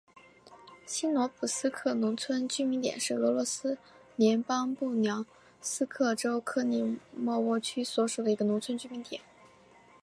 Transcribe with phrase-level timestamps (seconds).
[0.87, 3.77] 新罗普斯克农村居民点是俄罗斯
[4.15, 5.23] 联邦布良
[5.61, 9.21] 斯克州克利莫沃区所属的一个农村居民点。